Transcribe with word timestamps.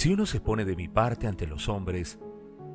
Si 0.00 0.10
uno 0.10 0.24
se 0.24 0.40
pone 0.40 0.64
de 0.64 0.76
mi 0.76 0.88
parte 0.88 1.26
ante 1.26 1.46
los 1.46 1.68
hombres, 1.68 2.18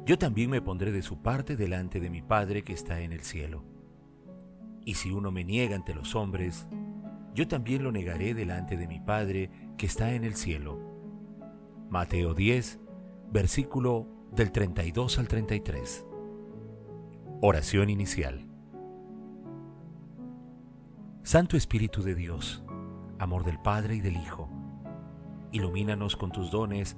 yo 0.06 0.16
también 0.16 0.52
me 0.52 0.62
pondré 0.62 0.92
de 0.92 1.02
su 1.02 1.24
parte 1.24 1.56
delante 1.56 2.00
de 2.00 2.12
mi 2.12 2.22
Padre 2.22 2.64
que 2.64 2.74
está 2.74 3.00
en 3.00 3.12
el 3.12 3.22
cielo. 3.22 3.64
Y 4.86 4.94
si 4.94 5.10
uno 5.10 5.32
me 5.32 5.44
niega 5.44 5.76
ante 5.76 5.96
los 5.96 6.14
hombres, 6.14 6.68
yo 7.34 7.48
también 7.48 7.84
lo 7.84 7.92
negaré 7.92 8.36
delante 8.36 8.78
de 8.78 8.88
mi 8.88 9.00
Padre 9.00 9.50
que 9.76 9.88
está 9.88 10.14
en 10.14 10.24
el 10.24 10.36
cielo. 10.36 10.80
Mateo 11.90 12.36
10, 12.36 12.80
versículo 13.32 14.08
del 14.32 14.52
32 14.52 15.18
al 15.18 15.28
33. 15.28 16.06
Oración 17.42 17.90
inicial. 17.90 18.48
Santo 21.24 21.58
Espíritu 21.58 22.04
de 22.04 22.14
Dios, 22.14 22.64
amor 23.18 23.44
del 23.46 23.58
Padre 23.58 23.96
y 23.96 24.02
del 24.02 24.16
Hijo, 24.16 24.48
ilumínanos 25.52 26.18
con 26.18 26.32
tus 26.32 26.52
dones 26.52 26.98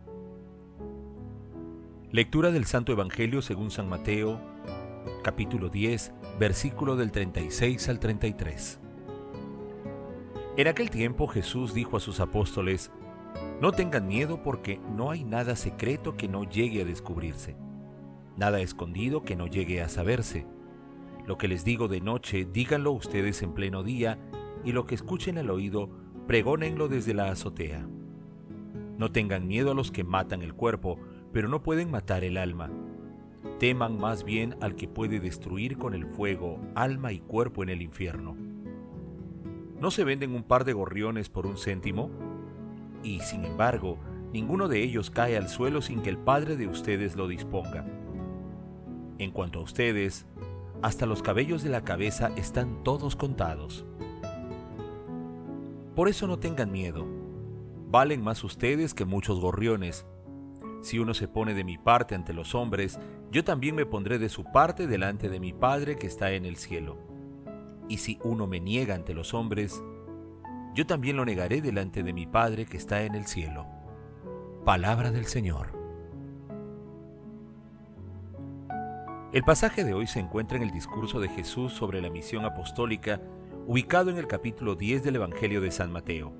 Lectura 2.13 2.51
del 2.51 2.65
Santo 2.65 2.91
Evangelio 2.91 3.41
según 3.41 3.71
San 3.71 3.87
Mateo, 3.87 4.37
capítulo 5.23 5.69
10, 5.69 6.11
versículo 6.37 6.97
del 6.97 7.09
36 7.09 7.87
al 7.87 8.01
33. 8.01 8.81
En 10.57 10.67
aquel 10.67 10.89
tiempo 10.89 11.27
Jesús 11.27 11.73
dijo 11.73 11.95
a 11.95 12.01
sus 12.01 12.19
apóstoles, 12.19 12.91
No 13.61 13.71
tengan 13.71 14.09
miedo 14.09 14.43
porque 14.43 14.81
no 14.93 15.09
hay 15.09 15.23
nada 15.23 15.55
secreto 15.55 16.17
que 16.17 16.27
no 16.27 16.43
llegue 16.43 16.81
a 16.81 16.85
descubrirse, 16.85 17.55
nada 18.35 18.59
escondido 18.59 19.23
que 19.23 19.37
no 19.37 19.47
llegue 19.47 19.81
a 19.81 19.87
saberse. 19.87 20.45
Lo 21.25 21.37
que 21.37 21.47
les 21.47 21.63
digo 21.63 21.87
de 21.87 22.01
noche, 22.01 22.45
díganlo 22.45 22.91
ustedes 22.91 23.41
en 23.41 23.53
pleno 23.53 23.83
día, 23.83 24.19
y 24.65 24.73
lo 24.73 24.85
que 24.85 24.95
escuchen 24.95 25.37
al 25.37 25.49
oído, 25.49 25.89
pregónenlo 26.27 26.89
desde 26.89 27.13
la 27.13 27.31
azotea. 27.31 27.87
No 28.97 29.13
tengan 29.13 29.47
miedo 29.47 29.71
a 29.71 29.75
los 29.75 29.91
que 29.91 30.03
matan 30.03 30.41
el 30.41 30.53
cuerpo, 30.53 30.99
pero 31.31 31.47
no 31.47 31.63
pueden 31.63 31.91
matar 31.91 32.23
el 32.23 32.37
alma. 32.37 32.69
Teman 33.59 33.99
más 33.99 34.23
bien 34.23 34.55
al 34.61 34.75
que 34.75 34.87
puede 34.87 35.19
destruir 35.19 35.77
con 35.77 35.93
el 35.93 36.05
fuego 36.05 36.59
alma 36.75 37.11
y 37.11 37.19
cuerpo 37.19 37.63
en 37.63 37.69
el 37.69 37.81
infierno. 37.81 38.35
¿No 39.79 39.91
se 39.91 40.03
venden 40.03 40.35
un 40.35 40.43
par 40.43 40.63
de 40.63 40.73
gorriones 40.73 41.29
por 41.29 41.47
un 41.47 41.57
céntimo? 41.57 42.11
Y, 43.03 43.19
sin 43.21 43.45
embargo, 43.45 43.97
ninguno 44.31 44.67
de 44.67 44.83
ellos 44.83 45.09
cae 45.09 45.37
al 45.37 45.49
suelo 45.49 45.81
sin 45.81 46.01
que 46.01 46.09
el 46.09 46.17
Padre 46.17 46.55
de 46.55 46.67
ustedes 46.67 47.15
lo 47.15 47.27
disponga. 47.27 47.85
En 49.17 49.31
cuanto 49.31 49.59
a 49.59 49.63
ustedes, 49.63 50.27
hasta 50.81 51.05
los 51.05 51.21
cabellos 51.21 51.63
de 51.63 51.69
la 51.69 51.83
cabeza 51.83 52.31
están 52.35 52.83
todos 52.83 53.15
contados. 53.15 53.85
Por 55.95 56.09
eso 56.09 56.27
no 56.27 56.39
tengan 56.39 56.71
miedo. 56.71 57.05
Valen 57.89 58.23
más 58.23 58.43
ustedes 58.43 58.93
que 58.93 59.05
muchos 59.05 59.39
gorriones. 59.39 60.05
Si 60.81 60.99
uno 60.99 61.13
se 61.13 61.27
pone 61.27 61.53
de 61.53 61.63
mi 61.63 61.77
parte 61.77 62.15
ante 62.15 62.33
los 62.33 62.55
hombres, 62.55 62.99
yo 63.31 63.43
también 63.43 63.75
me 63.75 63.85
pondré 63.85 64.19
de 64.19 64.29
su 64.29 64.43
parte 64.43 64.87
delante 64.87 65.29
de 65.29 65.39
mi 65.39 65.53
Padre 65.53 65.95
que 65.97 66.07
está 66.07 66.31
en 66.31 66.45
el 66.45 66.57
cielo 66.57 67.11
y 67.91 67.97
si 67.97 68.17
uno 68.23 68.47
me 68.47 68.61
niega 68.61 68.95
ante 68.95 69.13
los 69.13 69.33
hombres, 69.33 69.83
yo 70.73 70.87
también 70.87 71.17
lo 71.17 71.25
negaré 71.25 71.61
delante 71.61 72.03
de 72.03 72.13
mi 72.13 72.25
Padre 72.25 72.65
que 72.65 72.77
está 72.77 73.03
en 73.03 73.15
el 73.15 73.25
cielo. 73.25 73.65
Palabra 74.63 75.11
del 75.11 75.25
Señor. 75.25 75.77
El 79.33 79.43
pasaje 79.43 79.83
de 79.83 79.93
hoy 79.93 80.07
se 80.07 80.21
encuentra 80.21 80.55
en 80.55 80.63
el 80.63 80.71
discurso 80.71 81.19
de 81.19 81.27
Jesús 81.27 81.73
sobre 81.73 82.01
la 82.01 82.09
misión 82.09 82.45
apostólica, 82.45 83.19
ubicado 83.67 84.09
en 84.09 84.17
el 84.17 84.27
capítulo 84.27 84.75
10 84.75 85.03
del 85.03 85.17
Evangelio 85.17 85.59
de 85.59 85.71
San 85.71 85.91
Mateo. 85.91 86.31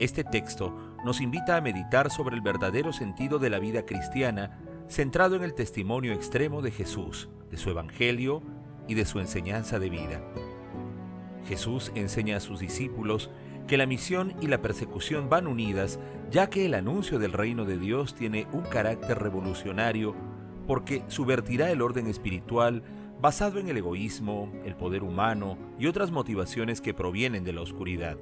Este 0.00 0.24
texto 0.24 0.95
nos 1.06 1.20
invita 1.20 1.56
a 1.56 1.60
meditar 1.60 2.10
sobre 2.10 2.34
el 2.34 2.42
verdadero 2.42 2.92
sentido 2.92 3.38
de 3.38 3.48
la 3.48 3.60
vida 3.60 3.86
cristiana, 3.86 4.58
centrado 4.88 5.36
en 5.36 5.44
el 5.44 5.54
testimonio 5.54 6.12
extremo 6.12 6.62
de 6.62 6.72
Jesús, 6.72 7.28
de 7.48 7.56
su 7.56 7.70
Evangelio 7.70 8.42
y 8.88 8.94
de 8.94 9.04
su 9.04 9.20
enseñanza 9.20 9.78
de 9.78 9.88
vida. 9.88 10.20
Jesús 11.46 11.92
enseña 11.94 12.38
a 12.38 12.40
sus 12.40 12.58
discípulos 12.58 13.30
que 13.68 13.76
la 13.76 13.86
misión 13.86 14.34
y 14.40 14.48
la 14.48 14.60
persecución 14.62 15.28
van 15.30 15.46
unidas, 15.46 16.00
ya 16.32 16.50
que 16.50 16.66
el 16.66 16.74
anuncio 16.74 17.20
del 17.20 17.32
reino 17.32 17.64
de 17.64 17.78
Dios 17.78 18.16
tiene 18.16 18.48
un 18.52 18.62
carácter 18.62 19.20
revolucionario 19.20 20.16
porque 20.66 21.04
subvertirá 21.06 21.70
el 21.70 21.82
orden 21.82 22.08
espiritual 22.08 22.82
basado 23.20 23.60
en 23.60 23.68
el 23.68 23.76
egoísmo, 23.76 24.52
el 24.64 24.74
poder 24.74 25.04
humano 25.04 25.56
y 25.78 25.86
otras 25.86 26.10
motivaciones 26.10 26.80
que 26.80 26.94
provienen 26.94 27.44
de 27.44 27.52
la 27.52 27.60
oscuridad. 27.60 28.16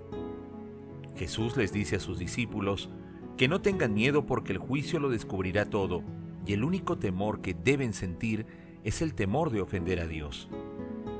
Jesús 1.16 1.56
les 1.56 1.72
dice 1.72 1.96
a 1.96 2.00
sus 2.00 2.18
discípulos 2.18 2.90
que 3.36 3.48
no 3.48 3.60
tengan 3.60 3.94
miedo 3.94 4.26
porque 4.26 4.52
el 4.52 4.58
juicio 4.58 5.00
lo 5.00 5.10
descubrirá 5.10 5.64
todo, 5.66 6.02
y 6.46 6.52
el 6.52 6.64
único 6.64 6.98
temor 6.98 7.40
que 7.40 7.54
deben 7.54 7.92
sentir 7.92 8.46
es 8.84 9.02
el 9.02 9.14
temor 9.14 9.50
de 9.50 9.60
ofender 9.60 10.00
a 10.00 10.06
Dios. 10.06 10.48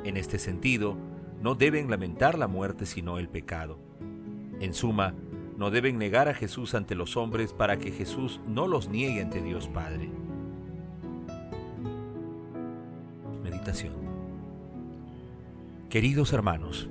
En 0.05 0.17
este 0.17 0.39
sentido, 0.39 0.97
no 1.41 1.55
deben 1.55 1.91
lamentar 1.91 2.39
la 2.39 2.47
muerte 2.47 2.87
sino 2.87 3.19
el 3.19 3.29
pecado. 3.29 3.79
En 4.61 4.75
suma, 4.75 5.15
no 5.57 5.71
deben 5.71 5.99
negar 5.99 6.29
a 6.29 6.35
Jesús 6.35 6.75
ante 6.75 6.95
los 6.95 7.17
hombres 7.17 7.53
para 7.53 7.79
que 7.79 7.91
Jesús 7.91 8.41
no 8.47 8.67
los 8.67 8.89
niegue 8.89 9.23
ante 9.23 9.41
Dios 9.41 9.69
Padre. 9.69 10.11
Meditación 13.43 13.95
Queridos 15.89 16.33
hermanos, 16.33 16.89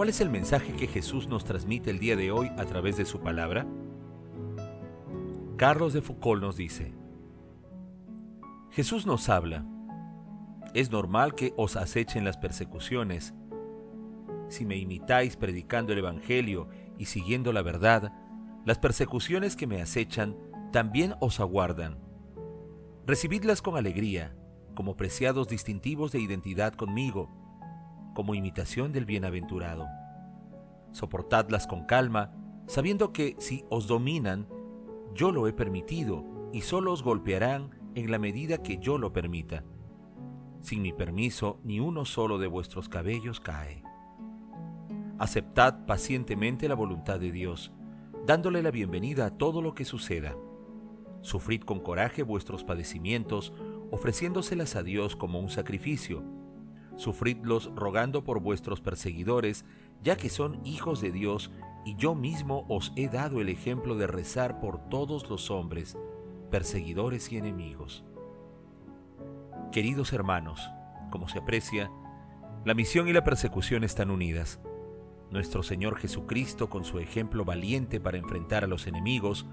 ¿cuál 0.00 0.08
es 0.08 0.22
el 0.22 0.30
mensaje 0.30 0.72
que 0.72 0.86
Jesús 0.86 1.28
nos 1.28 1.44
transmite 1.44 1.90
el 1.90 1.98
día 1.98 2.16
de 2.16 2.32
hoy 2.32 2.50
a 2.56 2.64
través 2.64 2.96
de 2.96 3.04
su 3.04 3.20
palabra? 3.20 3.66
Carlos 5.58 5.92
de 5.92 6.00
Foucault 6.00 6.40
nos 6.40 6.56
dice, 6.56 6.94
Jesús 8.70 9.04
nos 9.04 9.28
habla, 9.28 9.66
es 10.72 10.90
normal 10.90 11.34
que 11.34 11.52
os 11.58 11.76
acechen 11.76 12.24
las 12.24 12.38
persecuciones, 12.38 13.34
si 14.48 14.64
me 14.64 14.76
imitáis 14.76 15.36
predicando 15.36 15.92
el 15.92 15.98
Evangelio 15.98 16.70
y 16.96 17.04
siguiendo 17.04 17.52
la 17.52 17.60
verdad, 17.60 18.10
las 18.64 18.78
persecuciones 18.78 19.54
que 19.54 19.66
me 19.66 19.82
acechan 19.82 20.34
también 20.72 21.12
os 21.20 21.40
aguardan. 21.40 21.98
Recibidlas 23.06 23.60
con 23.60 23.76
alegría, 23.76 24.34
como 24.74 24.96
preciados 24.96 25.46
distintivos 25.48 26.10
de 26.10 26.20
identidad 26.20 26.72
conmigo, 26.72 27.39
como 28.20 28.34
imitación 28.34 28.92
del 28.92 29.06
bienaventurado. 29.06 29.88
Soportadlas 30.92 31.66
con 31.66 31.86
calma, 31.86 32.34
sabiendo 32.66 33.14
que 33.14 33.34
si 33.38 33.64
os 33.70 33.86
dominan, 33.86 34.46
yo 35.14 35.32
lo 35.32 35.48
he 35.48 35.54
permitido 35.54 36.50
y 36.52 36.60
solo 36.60 36.92
os 36.92 37.02
golpearán 37.02 37.70
en 37.94 38.10
la 38.10 38.18
medida 38.18 38.62
que 38.62 38.76
yo 38.76 38.98
lo 38.98 39.14
permita. 39.14 39.64
Sin 40.60 40.82
mi 40.82 40.92
permiso, 40.92 41.60
ni 41.64 41.80
uno 41.80 42.04
solo 42.04 42.36
de 42.36 42.46
vuestros 42.46 42.90
cabellos 42.90 43.40
cae. 43.40 43.82
Aceptad 45.18 45.86
pacientemente 45.86 46.68
la 46.68 46.74
voluntad 46.74 47.18
de 47.18 47.32
Dios, 47.32 47.72
dándole 48.26 48.62
la 48.62 48.70
bienvenida 48.70 49.24
a 49.24 49.38
todo 49.38 49.62
lo 49.62 49.74
que 49.74 49.86
suceda. 49.86 50.36
Sufrid 51.22 51.62
con 51.62 51.80
coraje 51.80 52.22
vuestros 52.22 52.64
padecimientos, 52.64 53.54
ofreciéndoselas 53.90 54.76
a 54.76 54.82
Dios 54.82 55.16
como 55.16 55.40
un 55.40 55.48
sacrificio. 55.48 56.39
Sufridlos 56.96 57.70
rogando 57.74 58.24
por 58.24 58.40
vuestros 58.40 58.80
perseguidores, 58.80 59.64
ya 60.02 60.16
que 60.16 60.28
son 60.28 60.60
hijos 60.64 61.00
de 61.00 61.12
Dios, 61.12 61.50
y 61.84 61.96
yo 61.96 62.14
mismo 62.14 62.66
os 62.68 62.92
he 62.96 63.08
dado 63.08 63.40
el 63.40 63.48
ejemplo 63.48 63.96
de 63.96 64.06
rezar 64.06 64.60
por 64.60 64.88
todos 64.88 65.28
los 65.30 65.50
hombres, 65.50 65.96
perseguidores 66.50 67.30
y 67.32 67.38
enemigos. 67.38 68.04
Queridos 69.72 70.12
hermanos, 70.12 70.68
como 71.10 71.28
se 71.28 71.38
aprecia, 71.38 71.90
la 72.64 72.74
misión 72.74 73.08
y 73.08 73.12
la 73.12 73.24
persecución 73.24 73.84
están 73.84 74.10
unidas. 74.10 74.60
Nuestro 75.30 75.62
Señor 75.62 75.96
Jesucristo, 75.96 76.68
con 76.68 76.84
su 76.84 76.98
ejemplo 76.98 77.44
valiente 77.44 78.00
para 78.00 78.18
enfrentar 78.18 78.64
a 78.64 78.66
los 78.66 78.86
enemigos, 78.86 79.46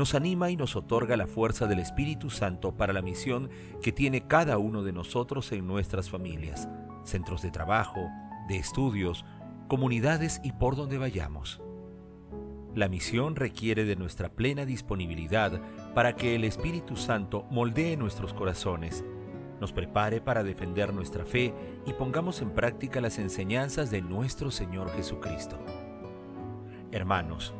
nos 0.00 0.14
anima 0.14 0.50
y 0.50 0.56
nos 0.56 0.76
otorga 0.76 1.14
la 1.18 1.26
fuerza 1.26 1.66
del 1.66 1.78
Espíritu 1.78 2.30
Santo 2.30 2.74
para 2.74 2.94
la 2.94 3.02
misión 3.02 3.50
que 3.82 3.92
tiene 3.92 4.26
cada 4.26 4.56
uno 4.56 4.82
de 4.82 4.94
nosotros 4.94 5.52
en 5.52 5.66
nuestras 5.66 6.08
familias, 6.08 6.70
centros 7.04 7.42
de 7.42 7.50
trabajo, 7.50 8.08
de 8.48 8.56
estudios, 8.56 9.26
comunidades 9.68 10.40
y 10.42 10.52
por 10.52 10.74
donde 10.74 10.96
vayamos. 10.96 11.60
La 12.74 12.88
misión 12.88 13.36
requiere 13.36 13.84
de 13.84 13.94
nuestra 13.94 14.30
plena 14.30 14.64
disponibilidad 14.64 15.60
para 15.94 16.16
que 16.16 16.34
el 16.34 16.44
Espíritu 16.44 16.96
Santo 16.96 17.44
moldee 17.50 17.98
nuestros 17.98 18.32
corazones 18.32 19.04
nos 19.60 19.74
prepare 19.74 20.22
para 20.22 20.42
defender 20.42 20.94
nuestra 20.94 21.26
fe 21.26 21.52
y 21.84 21.92
pongamos 21.92 22.40
en 22.40 22.52
práctica 22.52 23.02
las 23.02 23.18
enseñanzas 23.18 23.90
de 23.90 24.00
nuestro 24.00 24.50
Señor 24.50 24.90
Jesucristo. 24.92 25.58
Hermanos, 26.90 27.54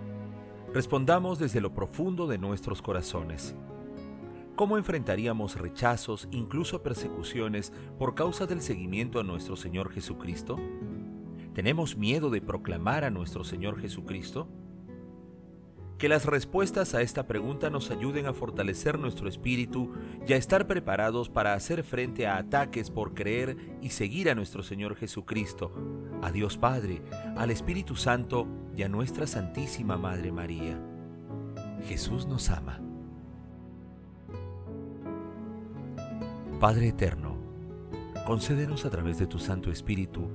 respondamos 0.72 1.38
desde 1.38 1.60
lo 1.60 1.74
profundo 1.74 2.26
de 2.26 2.38
nuestros 2.38 2.80
corazones. 2.80 3.56
¿Cómo 4.54 4.76
enfrentaríamos 4.76 5.56
rechazos, 5.58 6.28
incluso 6.30 6.82
persecuciones, 6.82 7.72
por 7.98 8.14
causa 8.14 8.46
del 8.46 8.60
seguimiento 8.60 9.18
a 9.18 9.24
nuestro 9.24 9.56
Señor 9.56 9.90
Jesucristo? 9.90 10.58
¿Tenemos 11.54 11.96
miedo 11.96 12.30
de 12.30 12.40
proclamar 12.40 13.04
a 13.04 13.10
nuestro 13.10 13.42
Señor 13.42 13.80
Jesucristo? 13.80 14.48
Que 15.98 16.08
las 16.08 16.24
respuestas 16.24 16.94
a 16.94 17.02
esta 17.02 17.26
pregunta 17.26 17.68
nos 17.68 17.90
ayuden 17.90 18.26
a 18.26 18.32
fortalecer 18.32 18.98
nuestro 18.98 19.28
espíritu 19.28 19.92
y 20.26 20.32
a 20.34 20.36
estar 20.36 20.66
preparados 20.66 21.28
para 21.28 21.54
hacer 21.54 21.82
frente 21.82 22.26
a 22.26 22.36
ataques 22.36 22.90
por 22.90 23.12
creer 23.12 23.56
y 23.82 23.90
seguir 23.90 24.30
a 24.30 24.34
nuestro 24.34 24.62
Señor 24.62 24.94
Jesucristo, 24.94 25.72
a 26.22 26.30
Dios 26.30 26.56
Padre, 26.58 27.02
al 27.36 27.50
Espíritu 27.50 27.96
Santo 27.96 28.46
y 28.76 28.82
a 28.82 28.88
nuestra 28.88 29.26
Santísima 29.26 29.96
Madre 29.96 30.32
María. 30.32 30.80
Jesús 31.86 32.26
nos 32.26 32.50
ama. 32.50 32.80
Padre 36.58 36.88
Eterno, 36.88 37.36
concédenos 38.26 38.84
a 38.84 38.90
través 38.90 39.18
de 39.18 39.26
tu 39.26 39.38
Santo 39.38 39.70
Espíritu 39.70 40.30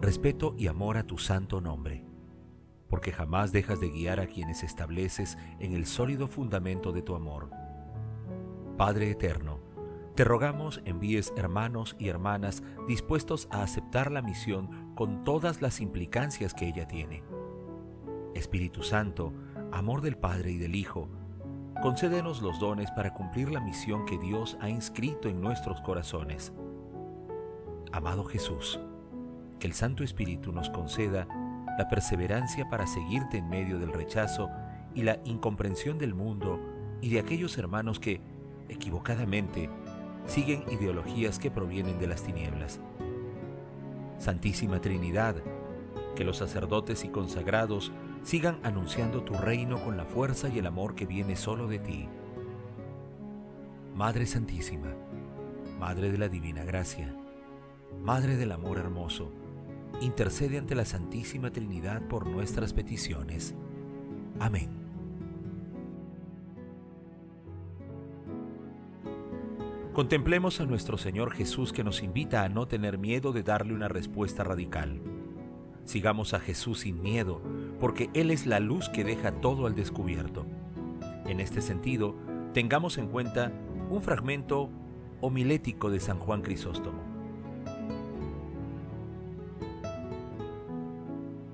respeto 0.00 0.54
y 0.56 0.66
amor 0.66 0.98
a 0.98 1.04
tu 1.04 1.18
santo 1.18 1.60
nombre 1.60 2.04
porque 2.94 3.10
jamás 3.10 3.50
dejas 3.50 3.80
de 3.80 3.90
guiar 3.90 4.20
a 4.20 4.28
quienes 4.28 4.62
estableces 4.62 5.36
en 5.58 5.72
el 5.72 5.84
sólido 5.84 6.28
fundamento 6.28 6.92
de 6.92 7.02
tu 7.02 7.16
amor. 7.16 7.50
Padre 8.76 9.10
Eterno, 9.10 9.58
te 10.14 10.22
rogamos 10.22 10.80
envíes 10.84 11.32
hermanos 11.36 11.96
y 11.98 12.08
hermanas 12.08 12.62
dispuestos 12.86 13.48
a 13.50 13.62
aceptar 13.62 14.12
la 14.12 14.22
misión 14.22 14.83
con 14.94 15.24
todas 15.24 15.60
las 15.60 15.80
implicancias 15.80 16.54
que 16.54 16.68
ella 16.68 16.86
tiene. 16.86 17.22
Espíritu 18.34 18.82
Santo, 18.82 19.32
amor 19.72 20.00
del 20.00 20.16
Padre 20.16 20.52
y 20.52 20.58
del 20.58 20.74
Hijo, 20.74 21.08
concédenos 21.82 22.42
los 22.42 22.58
dones 22.60 22.90
para 22.92 23.14
cumplir 23.14 23.50
la 23.50 23.60
misión 23.60 24.06
que 24.06 24.18
Dios 24.18 24.56
ha 24.60 24.68
inscrito 24.68 25.28
en 25.28 25.40
nuestros 25.40 25.80
corazones. 25.80 26.52
Amado 27.92 28.24
Jesús, 28.24 28.80
que 29.58 29.66
el 29.66 29.72
Santo 29.72 30.04
Espíritu 30.04 30.52
nos 30.52 30.70
conceda 30.70 31.26
la 31.78 31.88
perseverancia 31.88 32.68
para 32.68 32.86
seguirte 32.86 33.38
en 33.38 33.48
medio 33.48 33.78
del 33.78 33.92
rechazo 33.92 34.48
y 34.94 35.02
la 35.02 35.18
incomprensión 35.24 35.98
del 35.98 36.14
mundo 36.14 36.60
y 37.00 37.10
de 37.10 37.20
aquellos 37.20 37.58
hermanos 37.58 37.98
que, 37.98 38.20
equivocadamente, 38.68 39.68
siguen 40.26 40.64
ideologías 40.70 41.38
que 41.38 41.50
provienen 41.50 41.98
de 41.98 42.06
las 42.06 42.22
tinieblas. 42.22 42.80
Santísima 44.24 44.80
Trinidad, 44.80 45.36
que 46.16 46.24
los 46.24 46.38
sacerdotes 46.38 47.04
y 47.04 47.08
consagrados 47.08 47.92
sigan 48.22 48.58
anunciando 48.62 49.22
tu 49.22 49.34
reino 49.34 49.84
con 49.84 49.98
la 49.98 50.06
fuerza 50.06 50.48
y 50.48 50.58
el 50.58 50.66
amor 50.66 50.94
que 50.94 51.04
viene 51.04 51.36
solo 51.36 51.68
de 51.68 51.78
ti. 51.78 52.08
Madre 53.94 54.24
Santísima, 54.24 54.94
Madre 55.78 56.10
de 56.10 56.16
la 56.16 56.30
Divina 56.30 56.64
Gracia, 56.64 57.14
Madre 58.02 58.36
del 58.36 58.52
Amor 58.52 58.78
Hermoso, 58.78 59.30
intercede 60.00 60.56
ante 60.56 60.74
la 60.74 60.86
Santísima 60.86 61.50
Trinidad 61.50 62.00
por 62.08 62.26
nuestras 62.26 62.72
peticiones. 62.72 63.54
Amén. 64.40 64.83
Contemplemos 69.94 70.60
a 70.60 70.66
nuestro 70.66 70.98
Señor 70.98 71.30
Jesús 71.30 71.72
que 71.72 71.84
nos 71.84 72.02
invita 72.02 72.42
a 72.42 72.48
no 72.48 72.66
tener 72.66 72.98
miedo 72.98 73.32
de 73.32 73.44
darle 73.44 73.74
una 73.74 73.86
respuesta 73.86 74.42
radical. 74.42 75.00
Sigamos 75.84 76.34
a 76.34 76.40
Jesús 76.40 76.80
sin 76.80 77.00
miedo, 77.00 77.40
porque 77.78 78.10
Él 78.12 78.32
es 78.32 78.44
la 78.44 78.58
luz 78.58 78.88
que 78.88 79.04
deja 79.04 79.40
todo 79.40 79.66
al 79.66 79.76
descubierto. 79.76 80.46
En 81.26 81.38
este 81.38 81.62
sentido, 81.62 82.16
tengamos 82.52 82.98
en 82.98 83.06
cuenta 83.06 83.52
un 83.88 84.02
fragmento 84.02 84.68
homilético 85.20 85.90
de 85.90 86.00
San 86.00 86.18
Juan 86.18 86.42
Crisóstomo. 86.42 86.98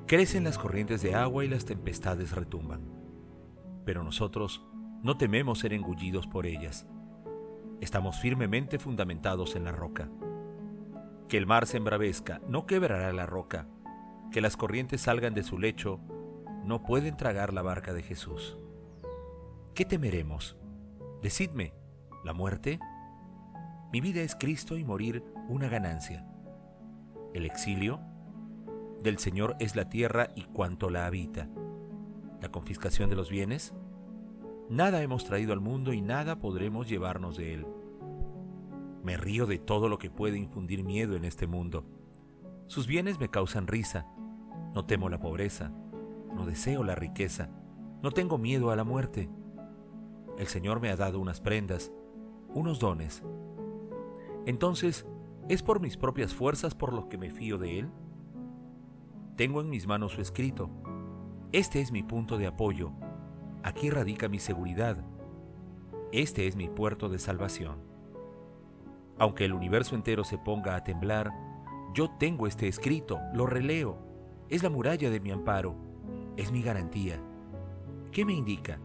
Crecen 0.07 0.45
las 0.45 0.57
corrientes 0.57 1.03
de 1.03 1.15
agua 1.15 1.45
y 1.45 1.49
las 1.49 1.67
tempestades 1.67 2.33
retumban. 2.33 2.81
Pero 3.85 4.03
nosotros 4.03 4.65
no 5.03 5.19
tememos 5.19 5.59
ser 5.59 5.75
engullidos 5.75 6.27
por 6.27 6.47
ellas. 6.47 6.87
Estamos 7.81 8.19
firmemente 8.19 8.79
fundamentados 8.79 9.57
en 9.57 9.65
la 9.65 9.73
roca. 9.73 10.09
Que 11.29 11.37
el 11.37 11.47
mar 11.47 11.67
se 11.67 11.79
embravezca 11.79 12.41
no 12.47 12.67
quebrará 12.67 13.13
la 13.13 13.27
roca. 13.27 13.67
Que 14.33 14.41
las 14.41 14.57
corrientes 14.57 15.01
salgan 15.01 15.35
de 15.35 15.43
su 15.43 15.59
lecho 15.59 16.01
no 16.65 16.83
pueden 16.83 17.17
tragar 17.17 17.53
la 17.55 17.63
barca 17.63 17.93
de 17.93 18.03
Jesús. 18.03 18.59
¿Qué 19.75 19.85
temeremos? 19.85 20.57
Decidme, 21.23 21.73
¿la 22.25 22.33
muerte? 22.33 22.79
Mi 23.93 24.01
vida 24.01 24.21
es 24.21 24.37
Cristo 24.37 24.77
y 24.77 24.85
morir 24.85 25.25
una 25.49 25.69
ganancia. 25.69 26.27
¿El 27.33 27.47
exilio? 27.47 28.01
Del 29.03 29.19
Señor 29.19 29.57
es 29.59 29.75
la 29.75 29.89
tierra 29.89 30.29
y 30.35 30.45
cuanto 30.45 30.91
la 30.91 31.07
habita. 31.07 31.49
La 32.41 32.51
confiscación 32.51 33.09
de 33.09 33.17
los 33.17 33.31
bienes. 33.31 33.75
Nada 34.71 35.03
hemos 35.03 35.25
traído 35.25 35.53
al 35.53 35.61
mundo 35.61 35.93
y 35.93 36.01
nada 36.01 36.39
podremos 36.39 36.89
llevarnos 36.89 37.37
de 37.37 37.55
él. 37.55 37.67
Me 39.03 39.17
río 39.17 39.47
de 39.47 39.59
todo 39.59 39.89
lo 39.89 39.99
que 39.99 40.11
puede 40.11 40.39
infundir 40.39 40.85
miedo 40.85 41.17
en 41.17 41.25
este 41.25 41.49
mundo. 41.49 41.85
Sus 42.69 42.87
bienes 42.87 43.19
me 43.19 43.29
causan 43.29 43.67
risa. 43.67 44.07
No 44.73 44.87
temo 44.87 45.09
la 45.09 45.19
pobreza. 45.19 45.73
No 46.37 46.47
deseo 46.47 46.85
la 46.85 46.95
riqueza. 46.95 47.51
No 48.01 48.13
tengo 48.13 48.39
miedo 48.39 48.71
a 48.71 48.77
la 48.77 48.85
muerte. 48.85 49.29
El 50.39 50.47
Señor 50.47 50.81
me 50.81 50.91
ha 50.91 50.97
dado 50.97 51.19
unas 51.19 51.41
prendas, 51.41 51.91
unos 52.55 52.79
dones. 52.79 53.25
Entonces, 54.47 55.05
¿es 55.49 55.65
por 55.65 55.81
mis 55.81 55.97
propias 55.97 56.33
fuerzas 56.33 56.77
por 56.77 56.93
lo 56.93 57.09
que 57.09 57.19
me 57.19 57.31
fío 57.31 57.59
de 57.59 57.81
Él? 57.81 57.91
Tengo 59.37 59.63
en 59.63 59.69
mis 59.69 59.89
manos 59.89 60.13
su 60.13 60.21
escrito. 60.21 60.71
Este 61.51 61.81
es 61.81 61.91
mi 61.91 62.05
punto 62.05 62.39
de 62.39 62.47
apoyo. 62.47 62.93
Aquí 63.63 63.91
radica 63.91 64.29
mi 64.29 64.39
seguridad. 64.39 65.05
Este 66.13 66.47
es 66.47 66.57
mi 66.57 66.69
puerto 66.69 67.09
de 67.09 67.19
salvación. 67.19 67.79
Aunque 69.19 69.45
el 69.45 69.53
universo 69.53 69.95
entero 69.95 70.25
se 70.25 70.39
ponga 70.39 70.77
a 70.77 70.85
temblar, 70.85 71.33
yo 71.95 72.11
tengo 72.19 72.47
este 72.47 72.69
escrito, 72.69 73.21
lo 73.35 73.47
releo. 73.47 73.99
Es 74.49 74.63
la 74.63 74.71
muralla 74.71 75.11
de 75.11 75.21
mi 75.21 75.31
amparo, 75.31 75.77
es 76.37 76.51
mi 76.53 76.63
garantía. 76.63 77.21
¿Qué 78.13 78.25
me 78.25 78.33
indica? 78.33 78.81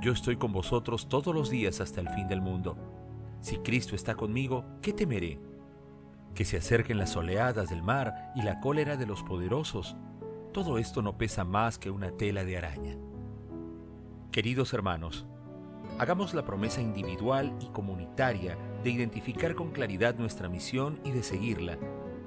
Yo 0.00 0.12
estoy 0.12 0.36
con 0.36 0.52
vosotros 0.52 1.08
todos 1.08 1.34
los 1.34 1.50
días 1.50 1.80
hasta 1.80 2.00
el 2.00 2.08
fin 2.10 2.28
del 2.28 2.42
mundo. 2.42 2.76
Si 3.40 3.58
Cristo 3.58 3.96
está 3.96 4.14
conmigo, 4.14 4.64
¿qué 4.82 4.92
temeré? 4.92 5.40
que 6.36 6.44
se 6.44 6.58
acerquen 6.58 6.98
las 6.98 7.16
oleadas 7.16 7.70
del 7.70 7.82
mar 7.82 8.30
y 8.36 8.42
la 8.42 8.60
cólera 8.60 8.96
de 8.96 9.06
los 9.06 9.24
poderosos, 9.24 9.96
todo 10.52 10.78
esto 10.78 11.02
no 11.02 11.16
pesa 11.16 11.44
más 11.44 11.78
que 11.78 11.90
una 11.90 12.12
tela 12.12 12.44
de 12.44 12.58
araña. 12.58 12.96
Queridos 14.30 14.74
hermanos, 14.74 15.26
hagamos 15.98 16.34
la 16.34 16.44
promesa 16.44 16.80
individual 16.80 17.56
y 17.60 17.68
comunitaria 17.68 18.58
de 18.84 18.90
identificar 18.90 19.54
con 19.54 19.70
claridad 19.70 20.16
nuestra 20.16 20.48
misión 20.48 21.00
y 21.04 21.10
de 21.12 21.22
seguirla, 21.22 21.78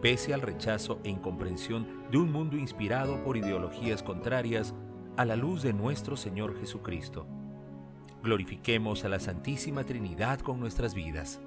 pese 0.01 0.33
al 0.33 0.41
rechazo 0.41 0.99
e 1.03 1.09
incomprensión 1.09 2.09
de 2.09 2.17
un 2.17 2.31
mundo 2.31 2.57
inspirado 2.57 3.23
por 3.23 3.37
ideologías 3.37 4.01
contrarias 4.01 4.73
a 5.17 5.25
la 5.25 5.35
luz 5.35 5.61
de 5.61 5.73
nuestro 5.73 6.17
Señor 6.17 6.59
Jesucristo. 6.59 7.27
Glorifiquemos 8.23 9.05
a 9.05 9.09
la 9.09 9.19
Santísima 9.19 9.83
Trinidad 9.83 10.39
con 10.39 10.59
nuestras 10.59 10.93
vidas. 10.93 11.39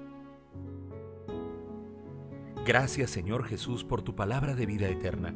Gracias 2.65 3.09
Señor 3.09 3.43
Jesús 3.43 3.83
por 3.83 4.01
tu 4.01 4.15
palabra 4.15 4.55
de 4.55 4.65
vida 4.65 4.87
eterna. 4.87 5.35